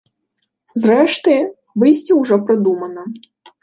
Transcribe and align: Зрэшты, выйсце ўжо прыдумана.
Зрэшты, 0.85 1.35
выйсце 1.85 2.11
ўжо 2.25 2.43
прыдумана. 2.51 3.11